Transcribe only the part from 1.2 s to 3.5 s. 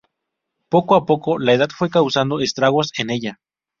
la edad fue causando estragos en ella.